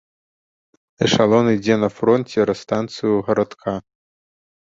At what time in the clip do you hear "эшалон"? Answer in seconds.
1.07-1.45